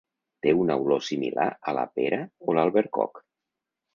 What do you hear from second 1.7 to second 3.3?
a la pera o l'albercoc.